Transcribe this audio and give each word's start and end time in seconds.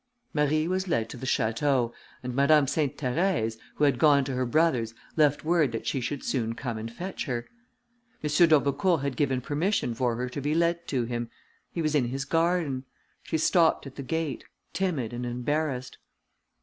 Marie 0.33 0.67
was 0.67 0.87
led 0.87 1.11
to 1.11 1.15
the 1.15 1.27
château, 1.27 1.93
and 2.23 2.33
Madame 2.35 2.65
Sainte 2.65 2.97
Therèse, 2.97 3.57
who 3.75 3.83
had 3.83 3.99
gone 3.99 4.23
to 4.25 4.33
her 4.33 4.47
brother's, 4.47 4.95
left 5.15 5.45
word 5.45 5.71
that 5.73 5.85
she 5.85 6.01
should 6.01 6.23
soon 6.23 6.55
come 6.55 6.79
and 6.79 6.91
fetch 6.91 7.25
her. 7.25 7.45
M. 8.23 8.47
d'Aubecourt 8.47 9.03
had 9.03 9.15
given 9.15 9.41
permission 9.41 9.93
for 9.93 10.15
her 10.15 10.27
to 10.27 10.41
be 10.41 10.55
led 10.55 10.87
to 10.87 11.03
him; 11.03 11.29
he 11.71 11.83
was 11.83 11.93
in 11.93 12.05
his 12.05 12.25
garden; 12.25 12.83
she 13.21 13.37
stopped 13.37 13.85
at 13.85 13.93
the 13.95 14.01
gate, 14.01 14.43
timid 14.73 15.13
and 15.13 15.23
embarrassed. 15.23 15.99